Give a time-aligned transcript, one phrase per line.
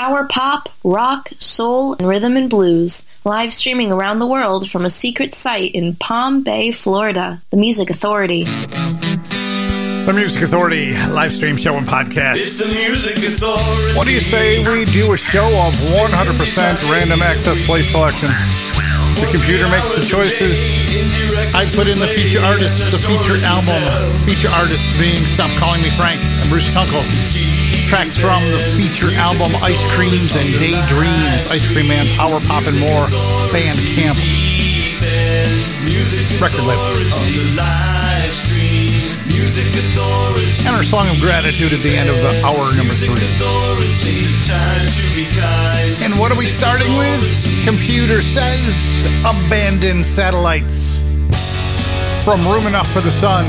[0.00, 4.88] power pop, rock, soul, and rhythm and blues, live streaming around the world from a
[4.88, 7.42] secret site in Palm Bay, Florida.
[7.50, 8.44] The Music Authority.
[8.44, 12.36] The Music Authority live stream show and podcast.
[12.40, 13.92] It's the Music Authority.
[13.92, 18.30] What do you say we do a show of 100% random access play selection?
[19.20, 20.56] The computer makes the choices.
[21.54, 23.76] I put in the feature artist, the feature album.
[24.24, 27.59] Feature artists being Stop Calling Me Frank and Bruce Tunkel.
[27.90, 32.78] Tracks from the feature album Ice Creams and Daydreams, Ice Cream Man, Power Pop and
[32.78, 33.10] More,
[33.50, 34.14] Band Camp.
[36.38, 36.86] Record label.
[40.62, 43.18] And our song of gratitude at the end of the hour number three.
[45.98, 47.18] And what are we starting with?
[47.66, 51.02] Computer says abandoned satellites.
[52.22, 53.46] From Room Enough for the Sun.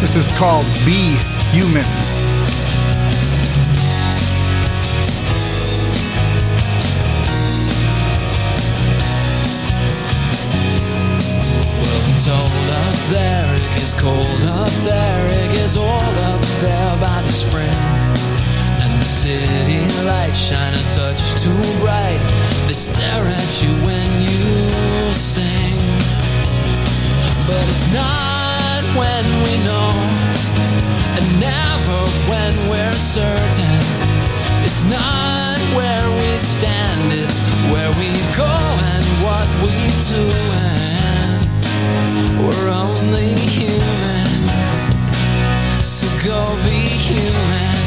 [0.00, 1.18] This is called Be
[1.52, 1.84] Human.
[14.04, 17.80] Cold up there, it gets old up there by the spring.
[18.84, 22.20] And the city lights shine a touch too bright.
[22.68, 24.44] They stare at you when you
[25.12, 25.80] sing.
[27.48, 29.90] But it's not when we know,
[31.16, 33.76] and never when we're certain.
[34.68, 37.40] It's not where we stand, it's
[37.72, 38.52] where we go
[38.92, 39.76] and what we
[40.12, 40.24] do.
[40.68, 43.63] And we're only so
[46.24, 47.83] go be human.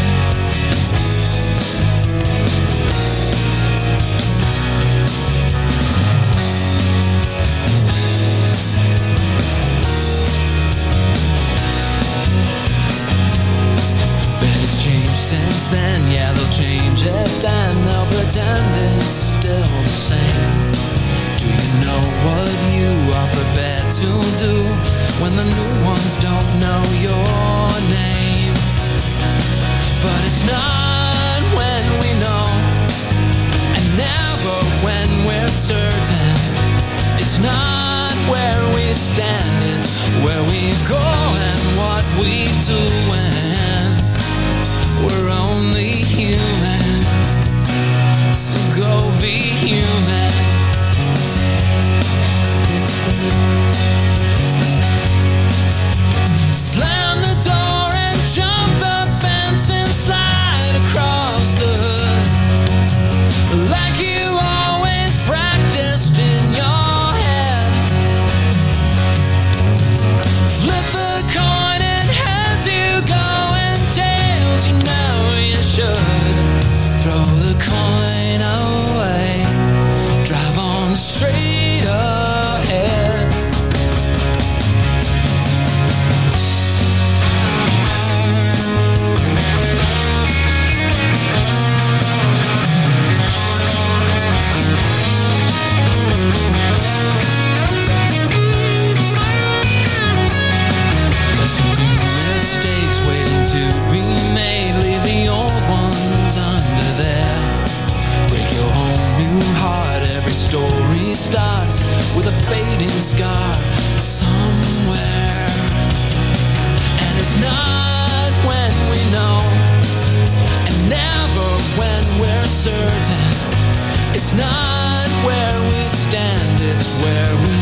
[122.67, 124.15] Certain.
[124.15, 127.56] It's not where we stand, it's where we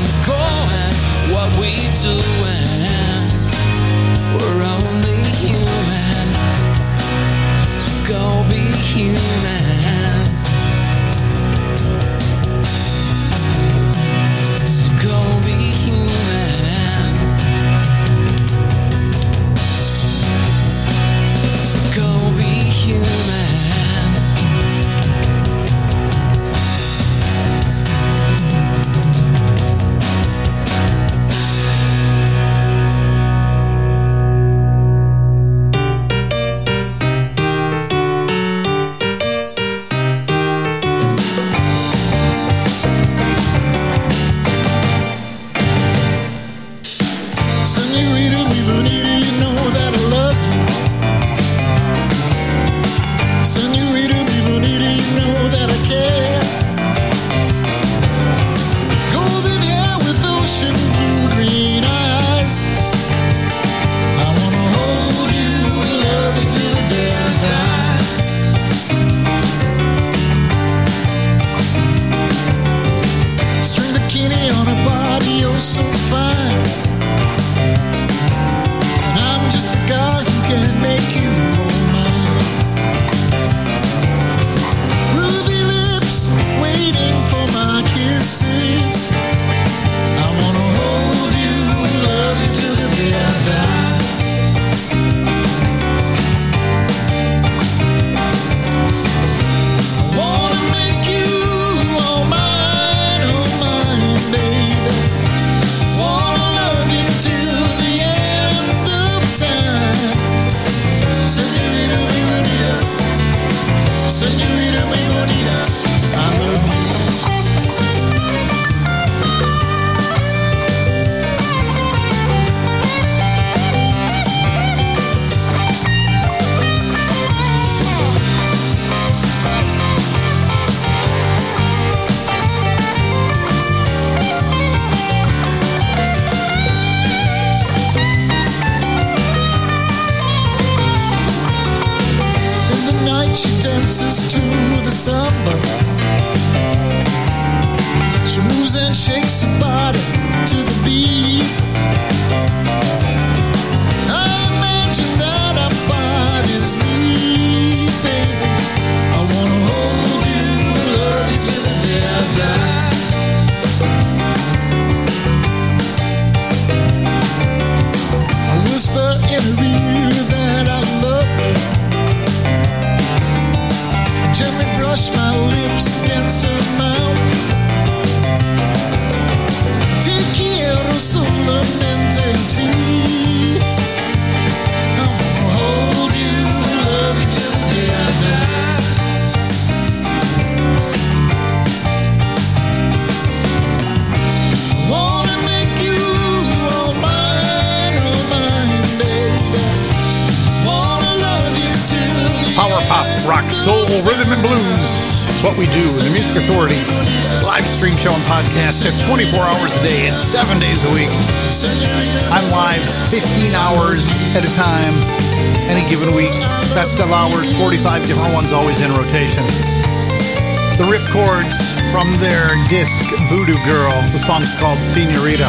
[220.78, 221.56] the Ripcords
[221.96, 223.96] from their disc Voodoo Girl.
[224.12, 225.48] The song's called Senorita.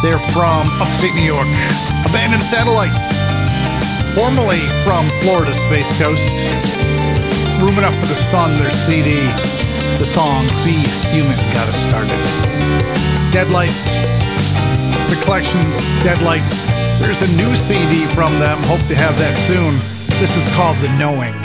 [0.00, 1.48] They're from upstate New York.
[2.08, 2.96] Abandoned Satellite,
[4.16, 6.24] formerly from Florida Space Coast.
[7.60, 9.20] Room Enough for the Sun, their CD.
[10.00, 10.80] The song Be
[11.12, 12.16] Human got us started.
[13.28, 13.84] Deadlights,
[15.12, 15.68] the collections,
[16.00, 16.64] Deadlights.
[17.00, 18.56] There's a new CD from them.
[18.64, 19.76] Hope to have that soon.
[20.16, 21.36] This is called The Knowing.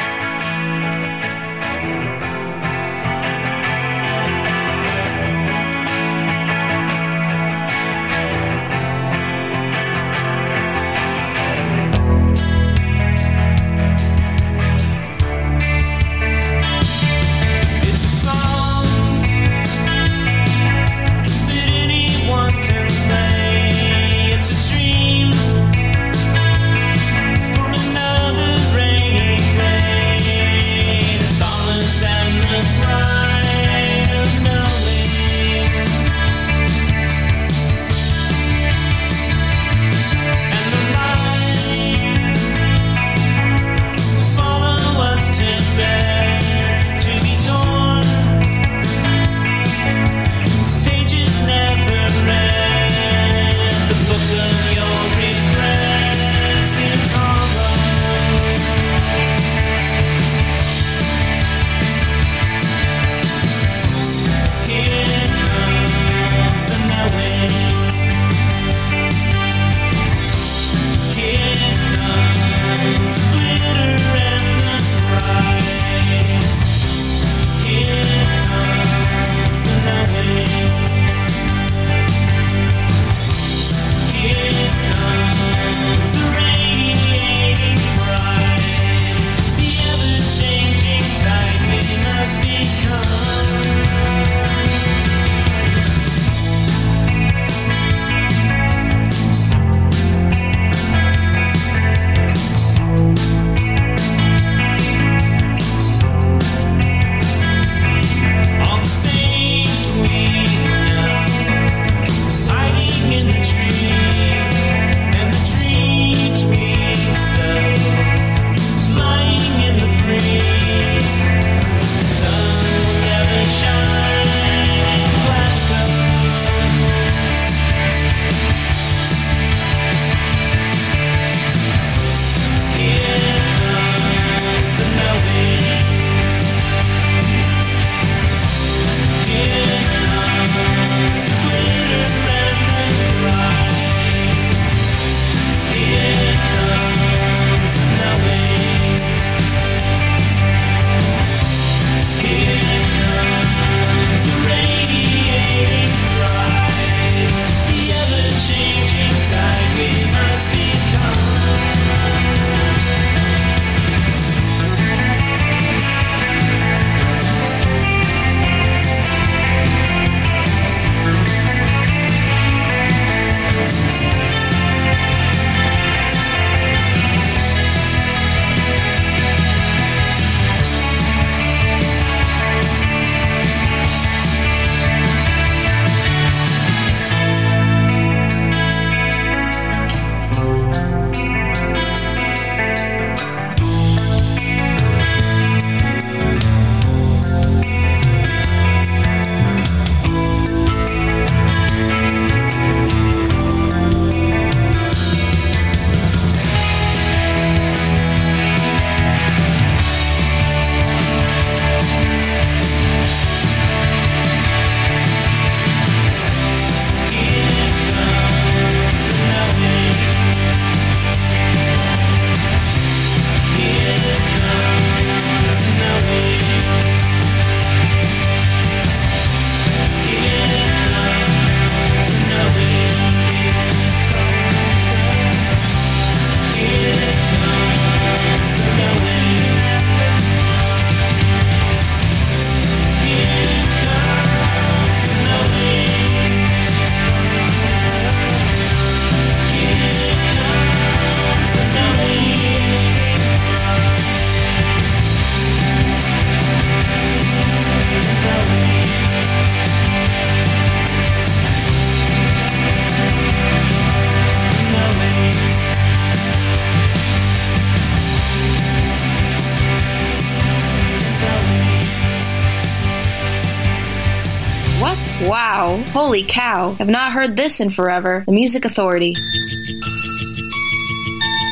[276.14, 278.22] Holy cow, I've not heard this in forever.
[278.28, 279.16] The Music Authority.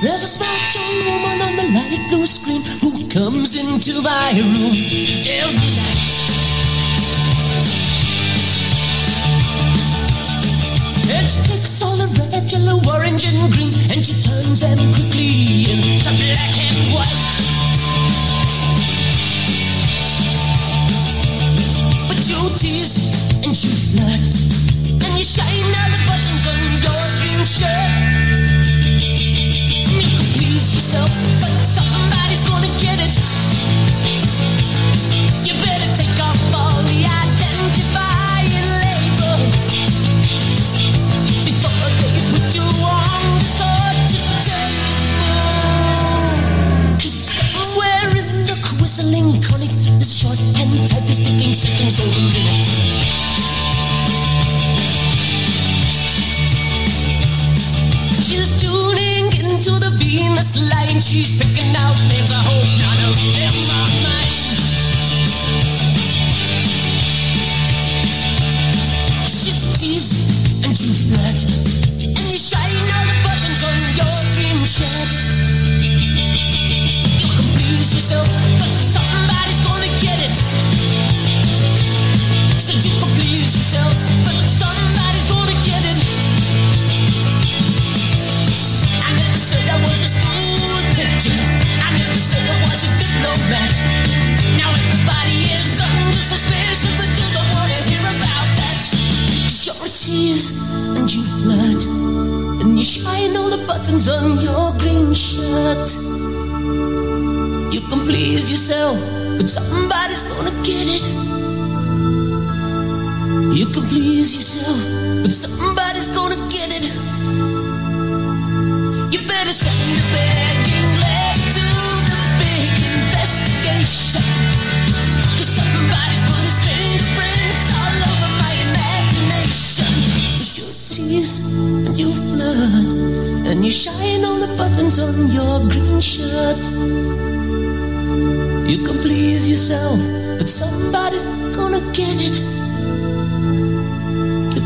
[0.03, 4.77] There's a smart young woman on the light blue screen who comes into my room
[5.25, 5.97] every night.
[11.09, 15.73] And she takes all the red, yellow, orange, and green, and she turns them quickly
[15.73, 17.17] into black and white.
[22.05, 23.09] But you tease
[23.41, 24.50] and you flirt
[27.45, 28.50] shit.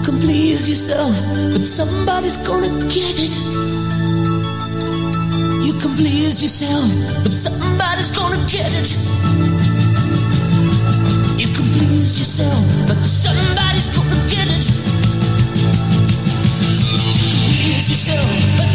[0.05, 1.15] can please yourself,
[1.51, 3.33] but somebody's gonna get it.
[5.65, 6.85] You can please yourself,
[7.23, 8.93] but somebody's gonna get it.
[11.41, 14.65] You can please yourself, but somebody's gonna get it.
[16.93, 18.74] You can please yourself, but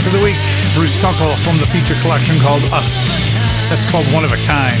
[0.00, 0.40] For the week.
[0.72, 2.88] Bruce Tunkel from the feature collection called Us.
[3.68, 4.80] That's called One of a Kind.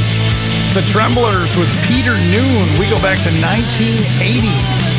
[0.72, 2.70] The Tremblers with Peter Noone.
[2.80, 4.48] We go back to 1980.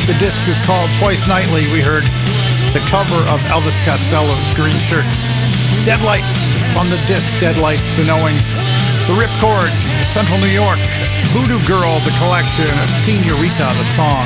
[0.06, 1.66] The disc is called Twice Nightly.
[1.74, 2.06] We heard
[2.70, 5.08] the cover of Elvis Costello's Green Shirt.
[5.82, 8.38] Deadlights on the disc Deadlights, the knowing.
[9.10, 9.74] The Ripcord,
[10.06, 10.78] Central New York.
[11.34, 12.70] Voodoo Girl, the collection.
[12.78, 14.22] Of Senorita, the song.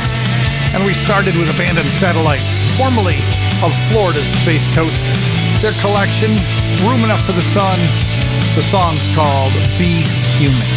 [0.76, 2.44] And we started with Abandoned Satellites,
[2.76, 3.22] formerly
[3.64, 5.35] of Florida's Space Coast.
[5.60, 6.30] Their collection,
[6.86, 7.78] Room Enough for the Sun.
[8.54, 10.04] The song's called Be
[10.36, 10.68] Human.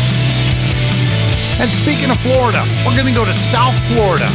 [1.59, 4.27] And speaking of Florida, we're going to go to South Florida.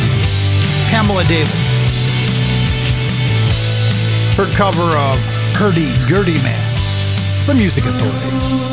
[0.91, 1.55] Pamela Davis.
[4.37, 5.19] Her cover of
[5.57, 8.65] Hurdy Gurdy Man, The Music Authority.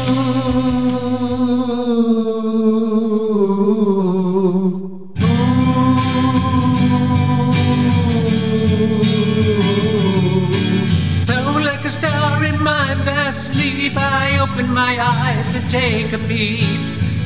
[14.52, 16.80] Opened my eyes to take a peep.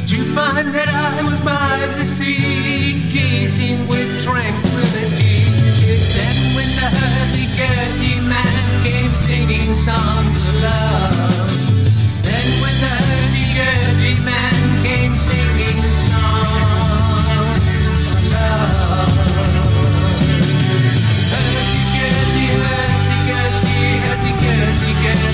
[0.08, 5.42] To find that I was by the sea, gazing with tranquility.
[6.14, 11.50] Then when the hurdy-gurdy man came singing songs of love.
[12.22, 16.78] Then when the hurdy-gurdy man came singing songs
[18.14, 19.10] of love.
[21.34, 25.25] Hurdy-gurdy, hurdy-gurdy, hurdy-gurdy,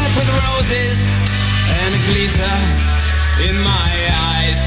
[0.00, 0.98] set with roses
[1.80, 2.56] and glitter
[3.48, 3.92] in my
[4.32, 4.60] eyes.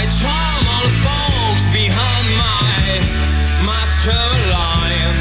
[0.00, 2.82] I charm all the folks behind my
[3.68, 4.24] master
[4.56, 5.14] line.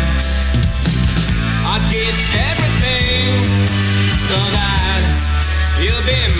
[1.74, 2.18] I give
[2.52, 3.32] everything
[4.28, 5.02] so that
[5.82, 6.31] you'll be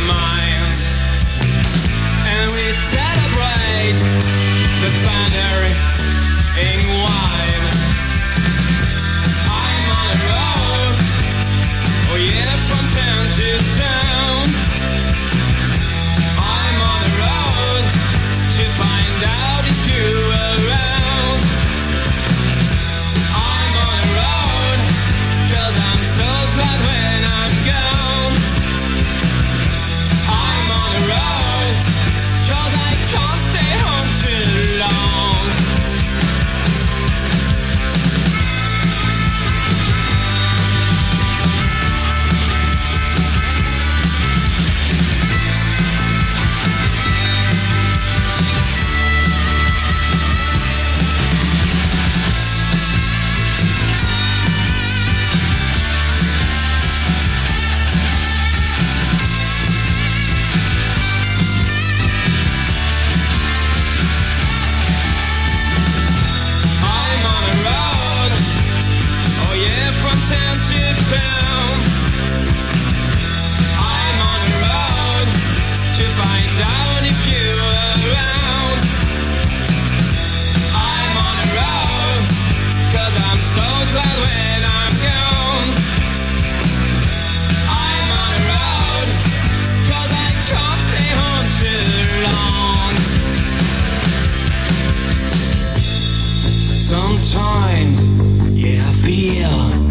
[97.82, 98.10] times,
[98.54, 99.91] yeah, I feel.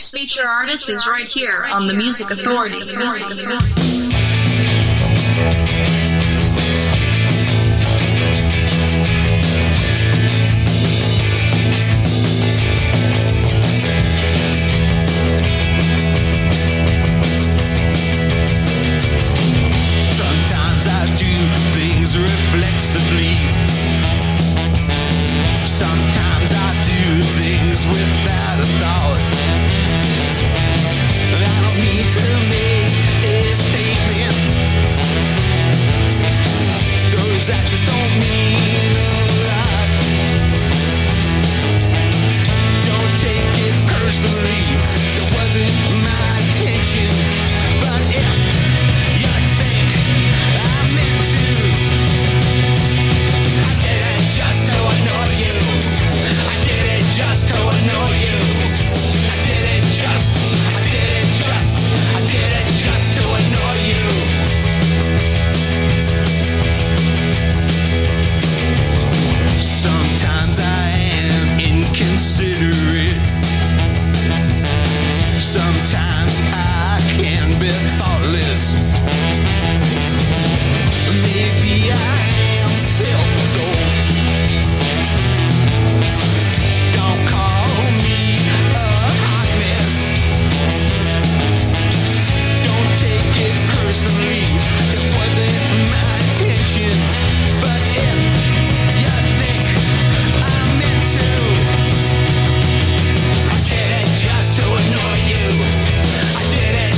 [0.00, 2.82] Feature artist is right here on the Music Authority.
[2.82, 3.93] The Music Authority.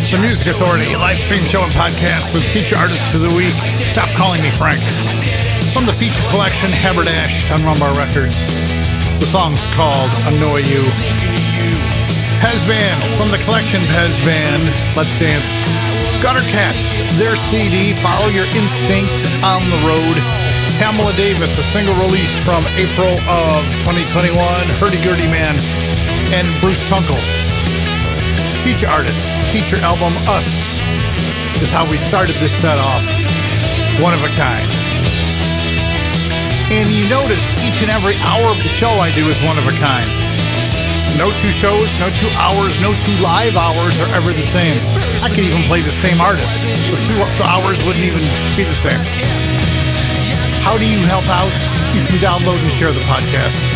[0.06, 3.34] Did it The Music Authority live stream show and podcast with feature artists of the
[3.34, 3.54] week.
[3.82, 4.78] Stop calling me Frank.
[5.74, 8.38] From the feature collection Haberdash on Rumbar Records.
[9.18, 10.82] The song's called Annoy You.
[12.38, 14.62] Pez Band from the collection Pez Band.
[14.94, 15.48] Let's dance.
[16.22, 20.16] Gutter Cats, their CD, Follow Your Instincts on the Road.
[20.78, 24.38] Pamela Davis, a single release from April of 2021.
[24.78, 25.56] Hurdy Gurdy Man
[26.36, 27.18] and Bruce Tunkel
[28.66, 30.80] feature artist, feature album Us
[31.62, 33.02] is how we started this set off.
[34.02, 34.66] One of a kind.
[36.72, 39.64] And you notice each and every hour of the show I do is one of
[39.64, 40.08] a kind.
[41.16, 44.76] No two shows, no two hours, no two live hours are ever the same.
[45.22, 46.66] I could even play the same artist.
[46.90, 48.20] The two hours wouldn't even
[48.58, 49.00] be the same.
[50.66, 51.52] How do you help out?
[51.94, 53.75] You can download and share the podcast.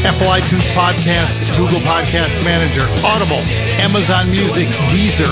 [0.00, 3.44] Apple iTunes Podcast, Google Podcast Manager, Audible,
[3.84, 5.28] Amazon Music, Deezer,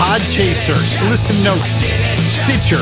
[0.00, 0.80] Podchaser,
[1.12, 1.84] Listen Notes,
[2.24, 2.80] Stitcher,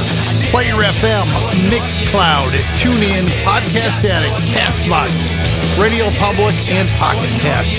[0.54, 1.26] Player FM,
[1.66, 5.10] Mixcloud, TuneIn, Podcast Addict, Castbox,
[5.82, 7.74] Radio Public, and Pocket Cast.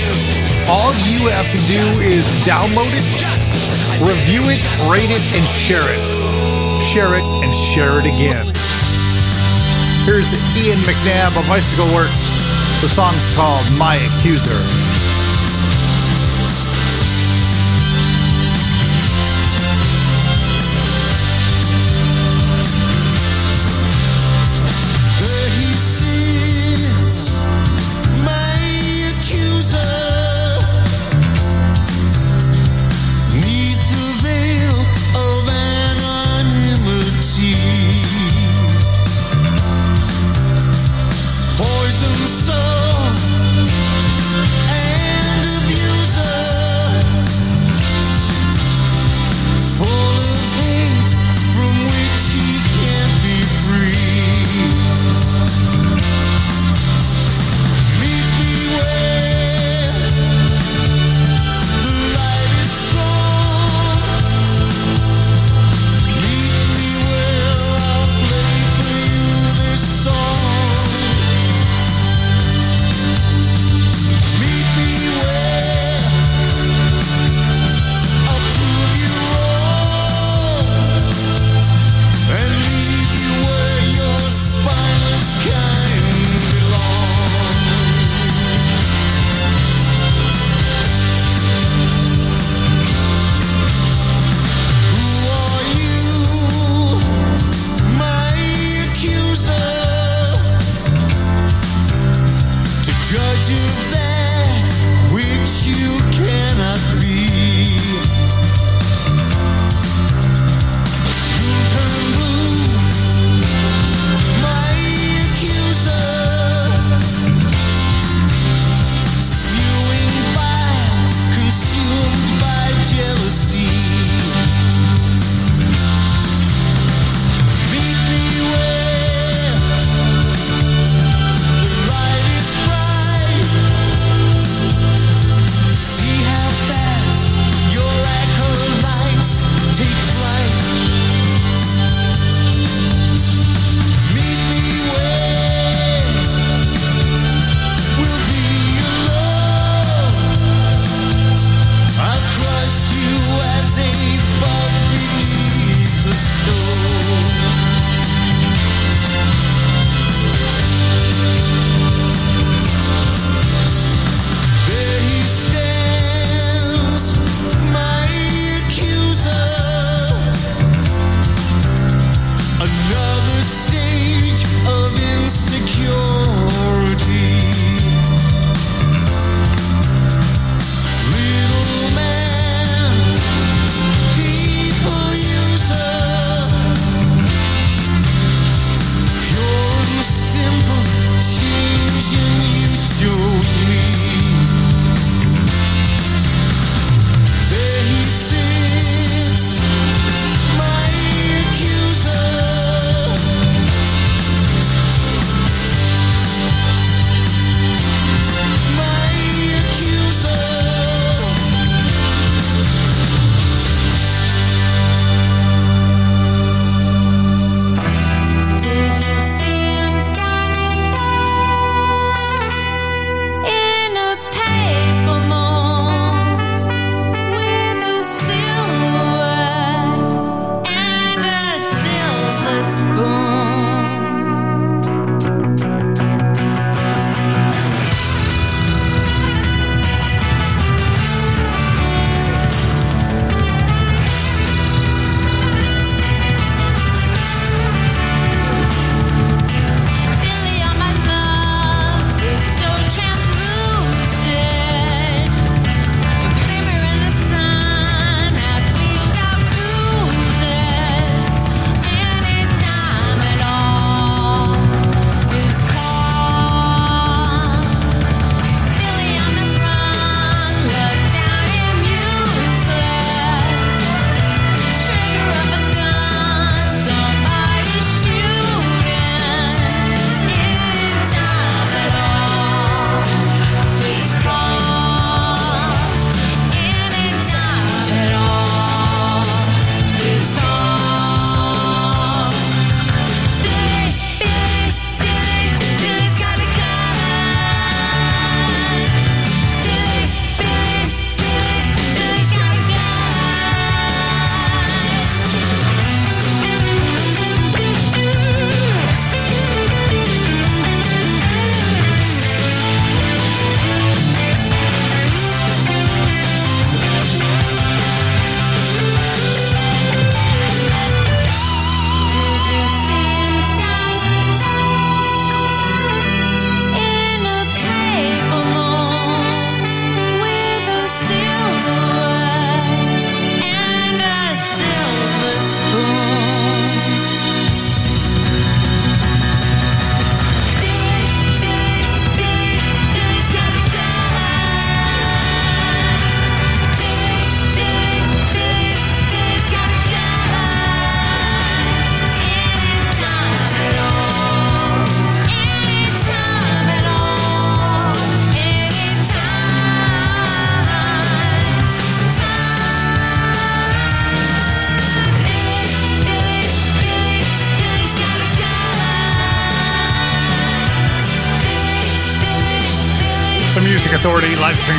[0.68, 3.08] All you have to do is download it,
[4.04, 4.60] review it,
[4.92, 6.02] rate it, and share it.
[6.84, 8.52] Share it and share it again.
[10.04, 12.37] Here's Ian McNabb of Icicle Works.
[12.80, 14.87] The song's called My Accuser.
[42.28, 43.47] Soul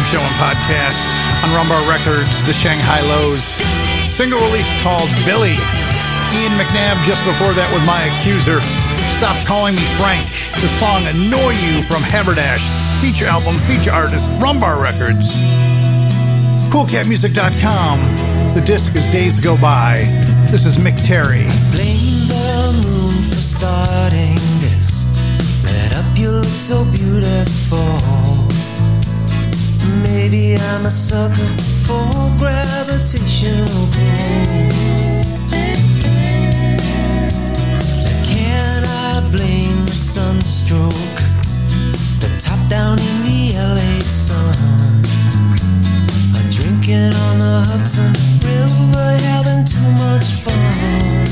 [0.10, 0.98] show and podcast
[1.46, 3.46] on Rumbar Records, the Shanghai Lows.
[4.10, 5.54] Single release called Billy.
[6.34, 8.58] Ian McNabb just before that with My Accuser.
[9.22, 10.26] Stop Calling Me Frank.
[10.58, 12.66] The song Annoy You from Haberdash.
[13.06, 15.38] Feature album, feature artist, Rumbar Records.
[16.74, 18.02] CoolCatMusic.com.
[18.56, 20.10] The disc is Days Go By.
[20.50, 21.46] This is Mick Terry.
[21.70, 25.06] Blame the moon for starting this.
[25.64, 28.29] Let up, you look so beautiful.
[30.04, 31.50] Maybe I'm a sucker
[31.86, 32.06] for
[32.38, 34.70] gravitational pull.
[38.26, 41.20] Can I blame the sunstroke?
[42.22, 44.56] The top down in the LA sun.
[46.38, 48.14] A drinking on the Hudson
[48.46, 51.26] River, having too much fun.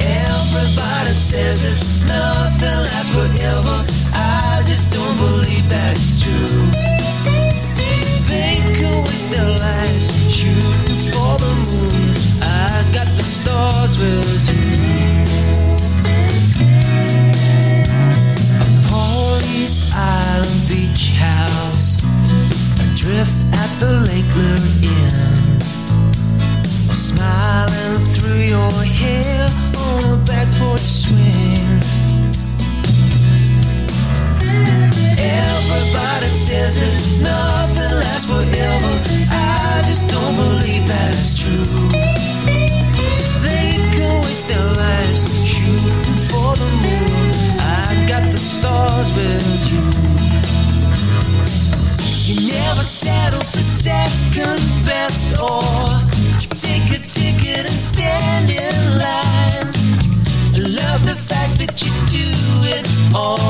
[0.00, 4.07] Everybody says that nothing lasts forever.
[4.68, 6.60] Just don't believe that's true.
[8.28, 12.14] They could waste their lives shooting for the moon.
[12.42, 14.68] I got the stars with you.
[18.60, 22.02] A Pawleys Island beach house,
[22.84, 25.60] adrift at the Lake Lure Inn.
[26.92, 29.48] Smiling through your hair
[29.86, 31.47] on a back porch swing.
[35.88, 36.92] Everybody says that
[37.24, 38.92] nothing lasts forever.
[39.32, 41.64] I just don't believe that's true.
[43.40, 47.32] They can waste their lives shooting for the moon.
[47.56, 49.80] I've got the stars with you.
[52.28, 55.64] You never settle for second best or
[56.36, 59.72] you take a ticket and stand in line.
[60.52, 62.28] I love the fact that you do
[62.76, 62.84] it
[63.16, 63.47] all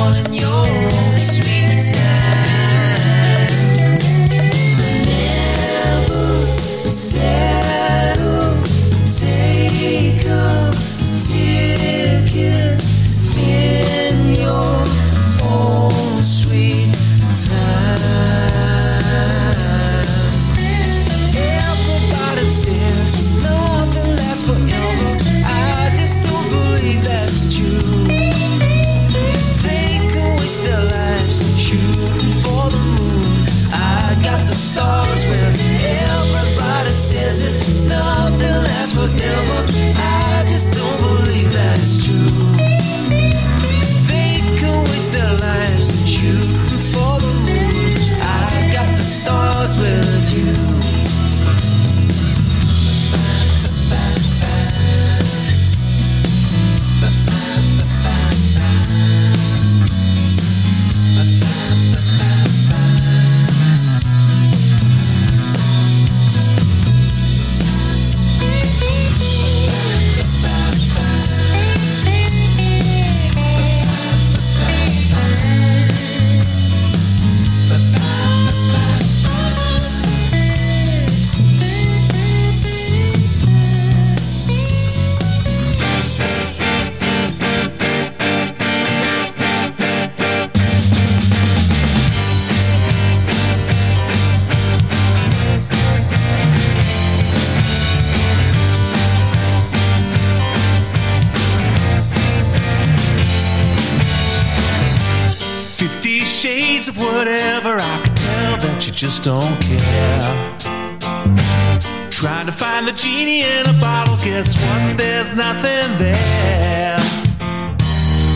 [112.19, 114.97] Trying to find the genie in a bottle, guess what?
[114.97, 116.99] There's nothing there.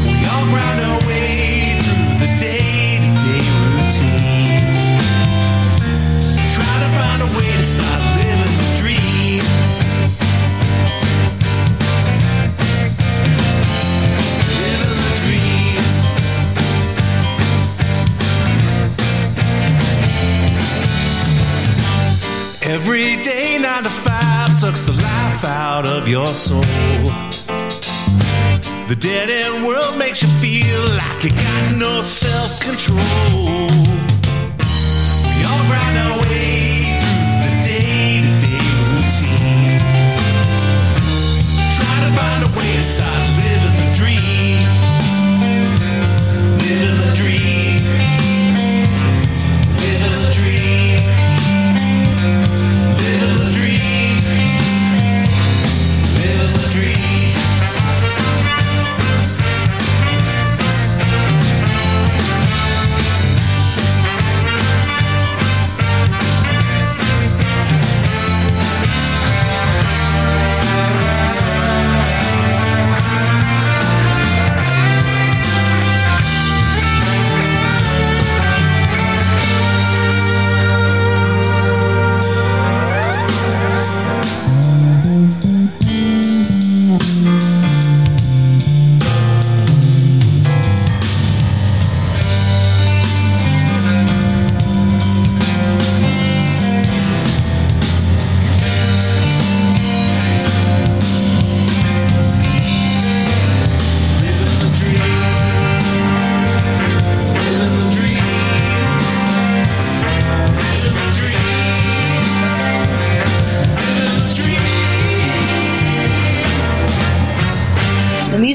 [0.07, 1.02] We all grind
[25.43, 26.61] life out of your soul.
[28.88, 32.99] The dead end world makes you feel like you got no self control.
[35.36, 36.52] We all grind our way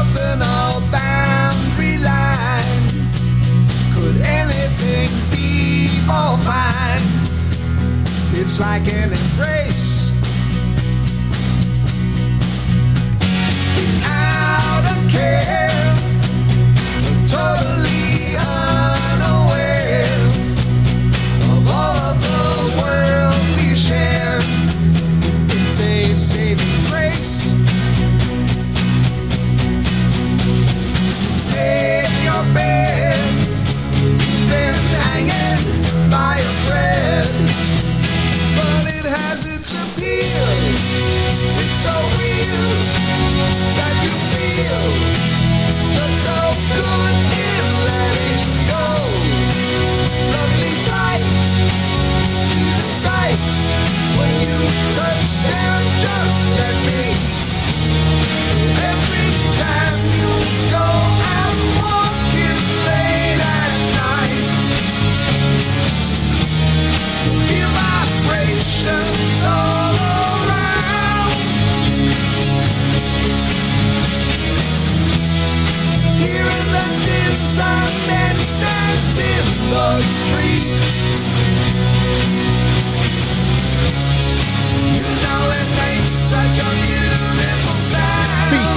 [0.00, 2.84] Crossing a boundary line.
[3.92, 7.04] Could anything be more fine?
[8.32, 10.09] It's like an embrace.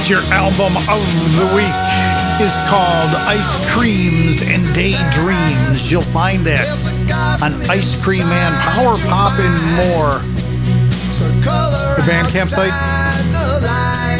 [0.03, 0.99] Feature album of
[1.39, 1.77] the week
[2.43, 5.89] is called Ice Creams and Daydreams.
[5.89, 6.67] You'll find that
[7.41, 10.19] on Ice Cream Man, Power Pop, and more.
[11.95, 12.73] The Bandcamp site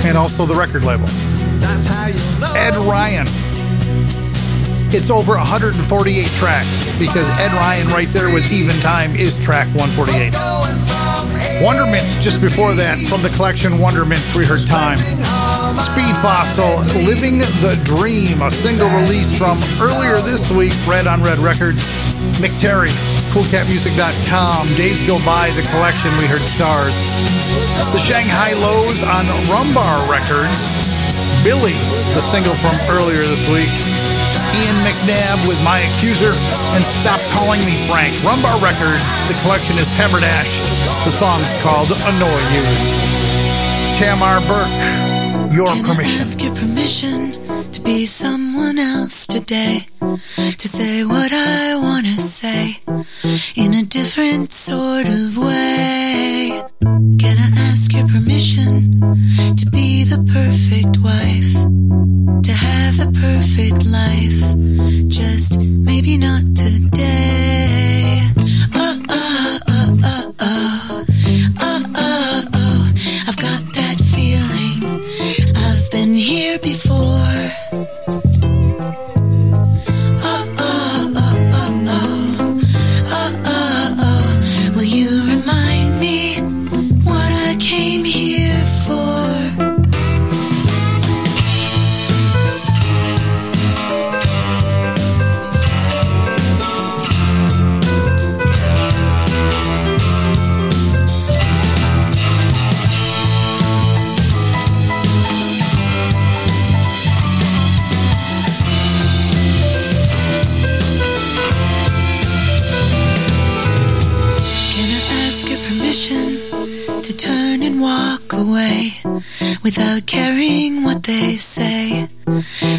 [0.05, 1.09] and also the record label.
[2.55, 3.27] Ed Ryan.
[4.95, 11.03] It's over 148 tracks because Ed Ryan right there with Even Time is track 148.
[11.61, 14.99] Wondermints just before that from the collection Wondermints we heard Time.
[15.80, 21.39] Speed Fossil, Living the Dream, a single release from earlier this week, Red on Red
[21.39, 21.84] Records.
[22.39, 22.89] Mick Terry,
[23.32, 26.95] CoolCatMusic.com, Days Go By, the collection we heard Stars.
[27.93, 30.55] The Shanghai Lows on Rumbar Records.
[31.43, 31.74] Billy,
[32.15, 33.93] the single from earlier this week.
[34.54, 36.34] Ian McNabb with My Accuser
[36.78, 38.14] and Stop Calling Me Frank.
[38.22, 40.62] Rumbar Records, the collection is Haberdash.
[41.06, 42.66] The song's called Annoy You.
[43.97, 47.43] Tamar Burke, your Can permission.
[47.74, 49.88] To be someone else today?
[49.99, 52.80] To say what I want to say
[53.55, 56.63] in a different sort of way?
[57.19, 58.99] Can I ask your permission
[59.57, 61.53] to be the perfect wife?
[62.43, 65.09] To have the perfect life?
[65.09, 67.93] Just maybe not today.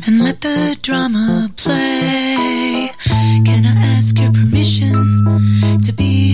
[0.07, 2.90] and let the drama play.
[3.45, 4.92] Can I ask your permission
[5.84, 6.34] to be